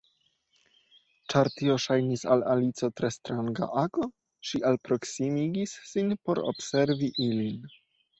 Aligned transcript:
Ĉar 1.33 1.49
tio 1.57 1.73
ŝajnis 1.83 2.23
al 2.35 2.45
Alicio 2.53 2.89
tre 2.99 3.11
stranga 3.15 3.67
ago, 3.81 4.07
ŝi 4.53 4.61
alproksimigis 4.71 5.75
sin 5.91 6.11
por 6.25 6.43
observi 6.53 7.11
ilin. 7.27 7.61